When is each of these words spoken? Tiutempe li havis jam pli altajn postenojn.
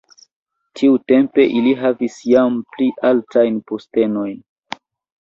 Tiutempe 0.79 1.45
li 1.67 1.75
havis 1.83 2.17
jam 2.33 2.59
pli 2.75 2.91
altajn 3.13 3.63
postenojn. 3.71 4.39